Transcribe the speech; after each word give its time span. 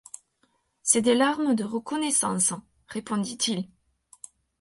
C’est 0.81 1.03
des 1.03 1.13
larmes 1.13 1.53
de 1.53 1.63
reconnaissance, 1.63 2.53
répondit-il. 2.87 3.69